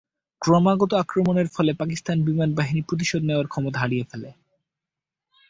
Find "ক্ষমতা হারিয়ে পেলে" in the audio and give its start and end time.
3.47-4.29